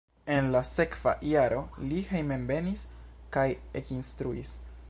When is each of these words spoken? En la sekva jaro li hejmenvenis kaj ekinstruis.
En 0.35 0.45
la 0.53 0.61
sekva 0.69 1.13
jaro 1.33 1.59
li 1.91 2.01
hejmenvenis 2.09 2.89
kaj 3.37 3.49
ekinstruis. 3.83 4.61